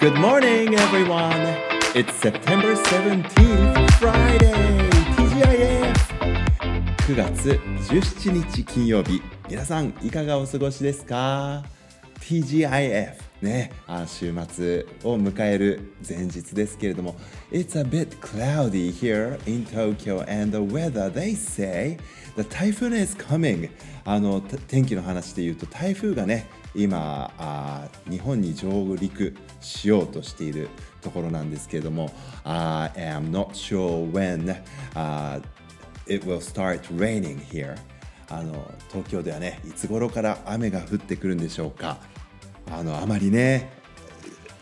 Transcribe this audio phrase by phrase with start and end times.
[0.00, 1.58] Good morning, everyone.
[1.94, 4.88] It's September 17th, Friday.
[5.14, 5.94] TGIF.
[7.06, 9.20] 9月17日金曜日。
[9.50, 11.62] 皆さん、いかがお過ごしですか
[12.18, 13.29] ?TGIF。
[13.42, 17.16] ね、あ週末を迎える前日ですけれども
[17.50, 21.98] It's a bit cloudy here in Tokyo and the weather they say
[22.36, 23.70] the typhoon is coming
[24.04, 30.68] あの天気の話で言うと台風がね今あ日本に上陸しようとしている
[31.00, 32.12] ところなんですけれども
[32.44, 34.54] I am not sure when、
[34.94, 35.42] uh,
[36.06, 37.76] it will start raining here
[38.28, 41.98] あの東京ではねいつ頃から雨が降ってくるんでしょうか
[42.70, 43.72] あのあまりね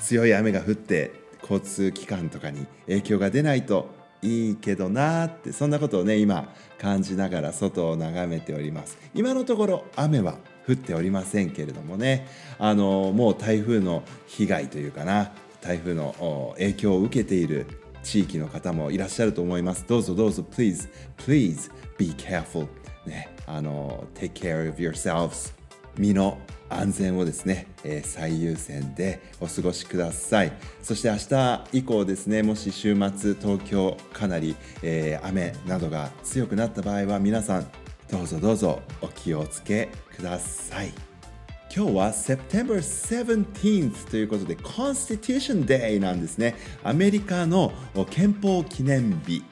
[0.00, 8.98] 強い雨が降って交通機関とかに影響が出ないといいけどなってそんなことをね今感じながら外を眺めております。
[9.14, 10.34] 今のところ雨は
[10.68, 12.26] 降っておりませんけれどもね
[12.58, 17.66] あのもう台風の被害というかな台風の影響を受けている
[18.02, 19.84] 地域の方もいらっしゃると思います。
[19.86, 22.66] どうぞどうぞ please please be careful
[23.06, 25.54] ねあの take care of yourselves
[25.96, 30.52] 身の安全をですね、え、最優先でお過ごしください。
[30.82, 37.66] そして明日以降ですねもし週末東京かなり、えー、雨などが強くなった場合は皆さん
[38.10, 40.92] どうぞどうぞお気をつけください。
[41.74, 46.54] 今日は September 17th ということで Constitution Day なんですね。
[46.82, 47.72] アメリカの
[48.10, 49.42] 憲法記念日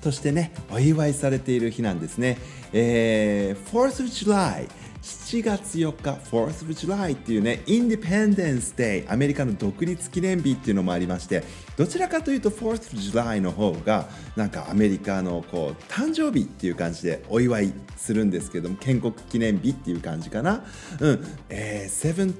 [0.00, 2.38] としてねお祝いされている日なんですね、
[2.72, 4.68] えー、4th of July
[5.08, 11.42] 7月4日 4th of July っていうね Independence Day アメリカの独立記念日っていうのもありまして
[11.78, 20.64] どちらかというと 4th of July の方がなんかアメリカのこう誕生日っていう感じでお祝いするんですけども建国記念日っていう感じかな。
[21.00, 22.34] うん、えー、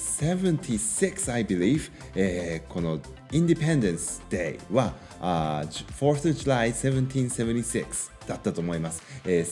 [0.00, 2.98] 1776 I believe、えー、この
[3.30, 5.62] Independence Day は、uh,
[5.98, 9.44] 4th of July 1776だったと思います、えー、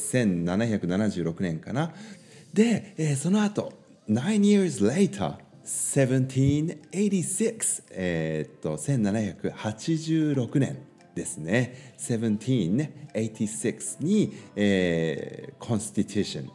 [0.49, 1.93] 1776年かな。
[2.55, 3.73] で、えー、その後
[4.09, 5.35] 9 years later
[5.65, 10.79] 1786えー、っと1786年
[11.15, 11.95] ですね。
[11.99, 16.51] 1786に、えー、Constitution、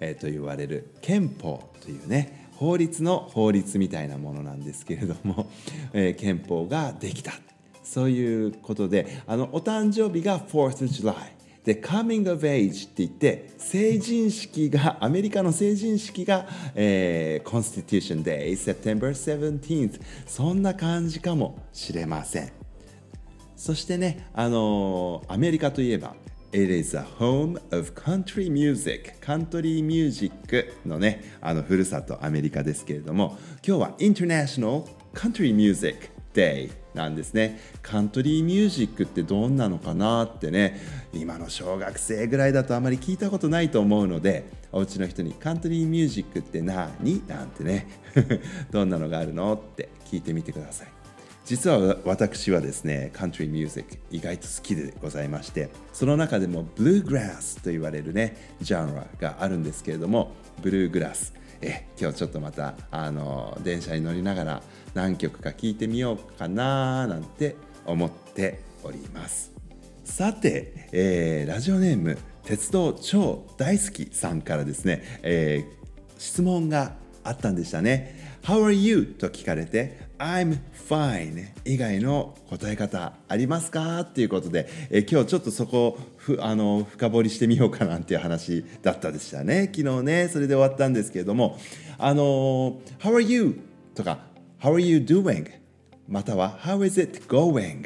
[0.00, 5.48] えー、と言われる憲法というね法律の法律みたいなものなんですけれども、
[5.94, 7.32] えー、憲法ができた。
[7.82, 11.39] そういうことであのお誕生日が 4th of July
[11.70, 22.50] で、カミング・オ・イジって言って、成人式が、アメリカの成人式が、えー、コンスティテューション・デ、セプン・セブンティーン、そんな感じかもしれません。
[23.54, 26.16] そしてね、あの、アメリカといえば、
[26.52, 37.60] It is a home of country music, country music のね、あの、ふるさとアメリカですけれども、今日はインターナショナルカントリーミュージック Day なんですね。
[37.82, 40.80] カントリーミュージックってどんなのかなってね。
[41.12, 47.26] 今の小学生ぐらいだとあまり聞いたことないと思うのでお家の人にカントリーミュージックって何？
[47.26, 47.88] なんてね。
[48.70, 50.88] どんなのがあるのって聞いてみてください。
[51.50, 64.62] 実は私はですねカントリーミュージック意外と好きでございましてその中でもブルーグラスと言われるねジャンルがあるんですけれどもブルーグラスえ今日ちょっとまたあの電車に乗りながら
[64.94, 69.52] 何曲か聴いてみようかななんて思っております。
[70.04, 78.29] さて、えー、ラジオネーム鉄道超大好きさんからですね、えー、質問があったんでしたね。
[78.42, 79.04] How are you?
[79.04, 80.58] と聞かれて I'm
[80.88, 84.00] fine 以外の答え方ありますか？
[84.00, 91.58] っていうことで、え、今日ちょっとそこをふあの深掘りしてみようかなんていう話だったでしたね昨日ねそれで終わったんですけれども
[91.98, 93.60] あの How are you?
[93.94, 94.18] とか
[94.60, 95.46] How are you doing?
[96.08, 97.84] または How is it going?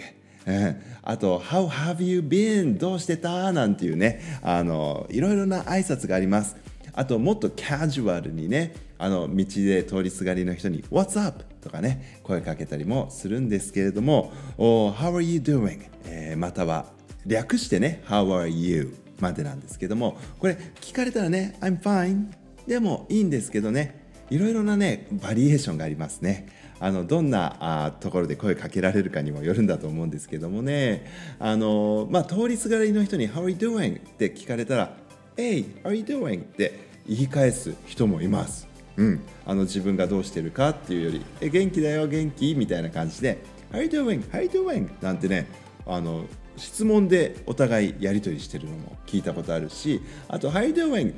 [1.03, 3.53] あと「How have you been?」どうしてた？
[3.53, 6.57] なんていうねあのいろいろな挨拶があります
[6.93, 16.87] あともっとキャジュアルにねあの道で通りすがりの人に「What's up?」とかね声かけたりもするんですけれども「oh, How are you doing?、えー、または
[17.27, 22.29] 略してね「How are you?」までなんですけどもこれ聞かれたらね「I'm fine」
[22.67, 26.49] でもいいんですけどねいろいろなねバリエーションがありますね
[26.81, 31.05] あのどんなあところで声かけられるかにもよるんだと思うんですけどもね
[31.39, 34.97] あの、まあ、通りすがりの人に「How are you doing?」って聞かれたら
[35.37, 36.73] 「Hey, how are you doing?」って
[37.07, 38.74] 言い返す人もいます。
[38.97, 43.43] うん、あの自分がどうしてるかっていうより「え元気だよ元気?」みたいな感じで
[43.73, 44.23] 「How you doing?
[44.31, 45.47] How you doing?」なんてね
[45.87, 46.27] あの
[46.57, 51.13] 質問でお互いやり取りしてるのも聞いたことあるしあと「How you doing?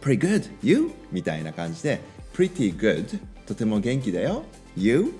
[0.00, 0.50] Pretty good.
[0.62, 2.00] You?」みたいな感じで
[2.34, 4.44] 「Pretty good」とても元気だよ
[4.76, 5.12] 「You?」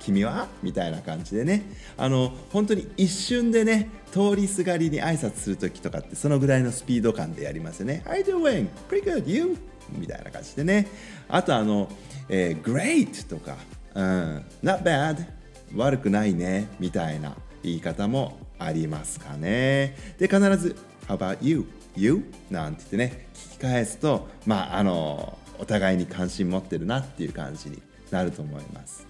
[0.00, 0.48] 君は？
[0.62, 1.62] みたいな感じでね
[1.98, 8.68] あの本当に一瞬でね通りすがりに挨拶する時とかってそのぐらいのスピード感でやりますよね How you doing?
[8.88, 9.56] Pretty good, you?
[9.96, 10.88] みたいな感じでね
[11.28, 11.88] あとあの、
[12.28, 13.56] えー、Great とか、
[13.94, 15.26] うん、Not bad
[15.74, 20.76] 悪くないねみたいな言い方もありますかねで必ず
[21.06, 21.66] How about you?
[21.96, 22.24] You?
[22.50, 29.06] なんて言ってね聞き返すとまああのお互いに関心持ってるなっていう感じになると思います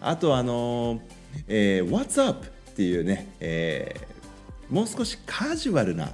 [0.00, 1.00] あとあの、
[1.46, 2.46] えー、What's up?
[2.72, 6.08] っていうね、えー、もう少しカジュアルな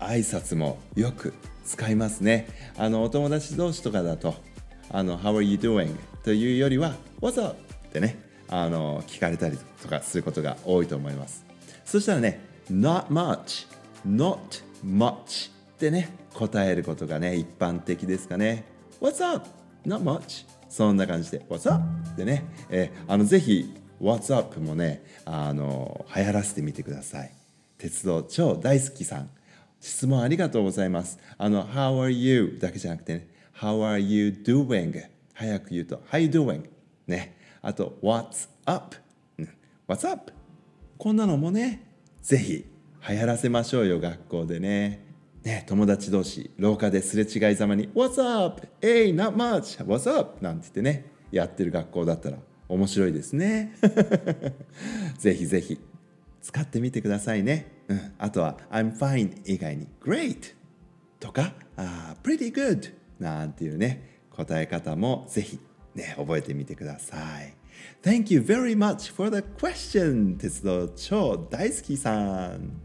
[0.00, 1.32] 挨拶もよく
[1.64, 4.34] 使いますねあのお友達同士とかだと
[4.90, 5.94] あの How are you doing?
[6.22, 7.56] というよりは What's up?
[7.88, 8.18] ってね
[8.48, 11.44] あの聞かれたりとかすることが多いと思います
[11.84, 13.66] そしたらね Not much
[14.06, 18.64] Not much ってね答えることがね一般的ですかね
[19.00, 19.46] What's up?
[19.86, 20.46] Not much?
[20.68, 21.82] そんな感じで What's up?
[22.12, 27.32] ってね、えー、あのぜひ What's up もねあの流行らせてみてください
[27.78, 29.30] 鉄道超大好きさん
[29.82, 32.56] 質問ありがとうございますあの How are you?
[32.60, 34.94] だけじゃなくてね How are you doing?
[35.34, 36.68] 早く言うと How you doing?
[37.08, 38.96] ねあと What's up?
[39.88, 40.32] What's up?
[40.98, 41.82] こんなのもね
[42.22, 42.64] ぜひ
[43.08, 45.04] 流行らせましょうよ学校でね
[45.42, 48.64] ね友達同士廊下ですれ違いざまに「What's up?
[48.80, 49.84] Hey, not much!
[49.84, 52.38] What's up?」なんて言ってねやってる学校だったら
[52.68, 53.74] 面白いですね
[55.18, 55.80] ぜひぜひ
[56.42, 60.54] 使ってみてくださいね、うん、あとは「I'm fine」以外に「Great」
[61.20, 65.58] とか「uh, Pretty good」なんていうね答え方もぜひ
[65.94, 67.54] ね覚えてみてください。
[68.02, 72.80] Thank you very much for the question 鉄道超大好きさん。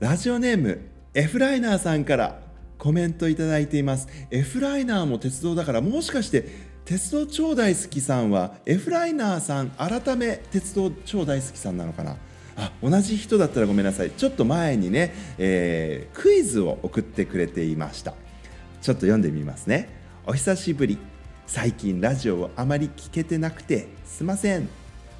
[0.00, 0.80] ラジオネーム
[1.14, 2.42] エフライナーさんから
[2.78, 4.08] コメントいただいています。
[4.30, 12.16] エフライナーも鉄道だからもしかして鉄道超大好きさんはエフライナーさん改め鉄道超大好きさんなのかな？
[12.56, 14.10] あ同じ人だったらごめんなさい。
[14.10, 18.14] ちょっと前にね、えー、クイズを送ってくれていました。
[18.82, 19.88] ちょっと読んでみますね。
[20.26, 20.98] お久しぶり。
[21.46, 24.68] 最近ラジオをあまり聞けてなくてすいません。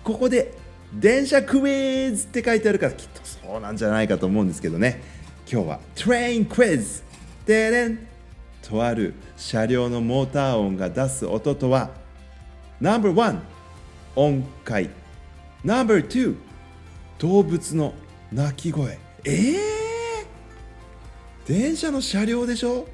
[0.03, 0.55] ここで
[0.93, 5.01] 電車クイズって書いてあるからきっとそうなんじゃないかと思うんですけどね。
[5.51, 7.03] 今日はトレインクイズ。
[7.47, 7.99] でれん
[8.63, 11.91] とある車両のモーター音が出す音とは
[12.81, 13.41] No.1
[14.17, 14.91] 音階。
[15.65, 16.37] No.2
[17.19, 17.95] 動物の
[18.33, 18.99] 鳴き声。
[19.25, 19.57] えー、
[21.47, 22.89] 電車の車両でしょ？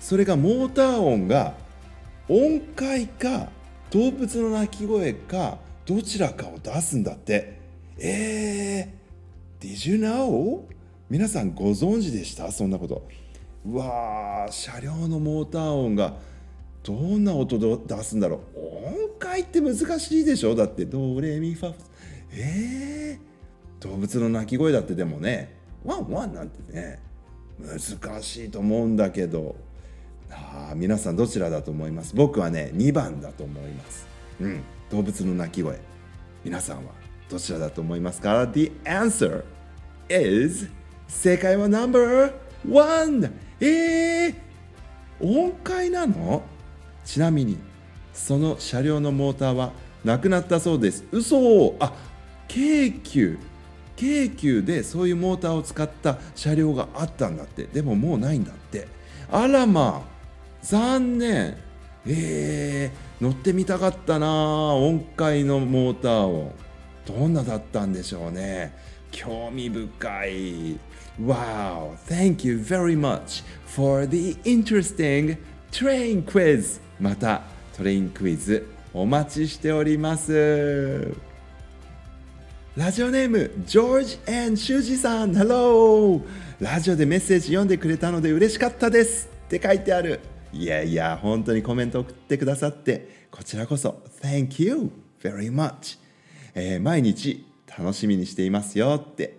[0.00, 1.54] それがモーター音が
[2.28, 3.50] 音階か
[3.90, 7.58] 動物の鳴き声かどちらかを出すんだって。
[7.98, 10.62] えー、Did you know?
[11.10, 12.52] 皆さんご存知でした？
[12.52, 13.08] そんなこと。
[13.70, 16.14] うわー車両のモーター音が
[16.82, 18.58] どんな音出すんだろう。
[18.58, 20.54] 音階って難しいでしょ。
[20.54, 21.74] だってドレミファ
[22.32, 25.56] えー、動物の鳴き声だってでもね。
[25.84, 26.98] ワンワンなんてね
[27.58, 29.56] 難しいと思うんだけど。
[30.30, 32.14] あ皆さんどちらだと思います？
[32.14, 34.06] 僕はね2番だと思います。
[34.40, 34.62] うん。
[34.90, 35.78] 動物の鳴き声。
[36.44, 36.92] 皆さんは
[37.28, 39.44] どちらだと思いますか ?The answer
[40.08, 40.68] is
[41.06, 44.34] 正解は No.1 えー、
[45.20, 46.42] 音階なの？
[47.04, 47.58] ちなみに
[48.12, 49.72] その車両のモーターは
[50.04, 51.04] なくなったそうです。
[51.10, 51.74] 嘘。
[51.80, 51.92] あ
[52.46, 53.38] 京急。
[53.96, 57.64] 京急でそういうモーターを使った車両があったんだって。
[57.64, 58.86] でももうないんだって。
[59.30, 60.08] あらまあ
[60.62, 61.56] 残念。
[62.06, 64.28] えー、乗ってみたかったな
[64.74, 66.54] 音階のモーター音
[67.06, 68.74] どんなだったんでしょうね。
[69.10, 70.78] 興味深い。
[71.20, 75.36] Wow thank you very much for the interesting
[75.72, 76.80] train quiz.
[77.00, 77.42] また
[77.76, 81.12] トレインクイズお待ちしております。
[82.76, 85.32] ラジオネームジョージシュージさん。
[85.32, 86.22] Hello!
[86.60, 89.28] ラジオでメッセージ読んでくれたので嬉しかったです。
[89.46, 90.20] って書いてある。
[90.52, 95.98] いやいや本当にコメント送ってくださってこちらこそ Thank you very much、
[96.54, 99.37] えー、毎日楽しみにしていますよって。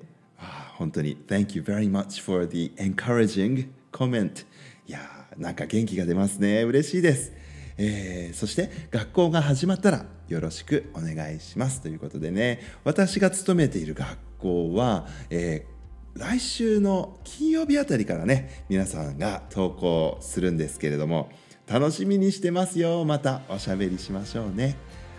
[0.79, 1.17] 本当に。
[1.27, 4.45] Thank you very much for the encouraging comment.
[4.88, 5.00] いや
[5.38, 6.63] なんか元気が出ますね。
[6.63, 7.33] 嬉しいです、
[7.77, 12.62] えー、そして学校が始まったらよろしくお願いしますということでね。
[12.86, 15.79] 私が勤めている学校は、えー
[16.15, 21.29] 来週の金曜日あたりからね皆さんが投稿するんですけれども
[21.67, 23.05] 楽しみにしてますよ。
[23.05, 24.75] またおしゃべりしましょうね。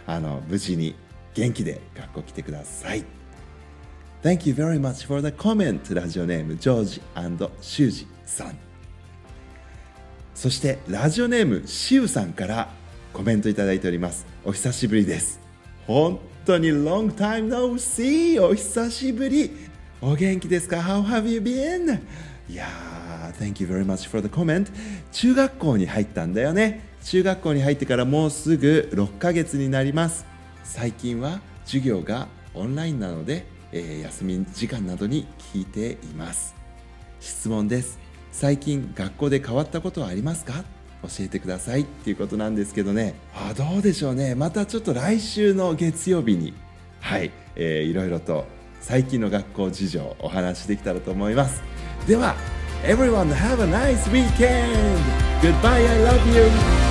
[0.06, 0.96] あの無事に
[1.32, 3.19] 元気で学校来てください。
[4.22, 7.02] Thank you very much for the comment ラジオネームジョージ
[7.62, 8.58] シュージさん。
[10.34, 12.68] そしてラジオネームシウさんから
[13.14, 14.26] コメントいただいております。
[14.44, 15.40] お久しぶりです。
[15.86, 19.52] 本当に Long time no see お久しぶり。
[20.02, 21.98] お元気ですか？How have you been?
[22.46, 24.66] いやー Thank you very much for the comment
[25.12, 26.84] 中学校に入ったんだよね。
[27.04, 30.26] 中学校に入ってからもうすぐ6ヶ月になります。
[30.62, 36.54] 最近は授業がオンラインなので、えー、休み時間などに聞いています。
[37.20, 37.98] 質問です。
[38.32, 40.64] 最近学校で変わったことはありますか？
[41.02, 43.14] 教えてくださいっていうことなんですけどね。
[43.34, 44.34] あどうでしょうね。
[44.34, 46.52] またちょっと来週の月曜日に
[47.00, 48.44] はい、えー、いろいろと
[48.80, 51.62] 最近の学校事情お話しできたらと思います。
[52.06, 52.34] では
[52.84, 54.98] Everyone have a nice weekend!
[55.42, 56.89] Goodbye, I love you!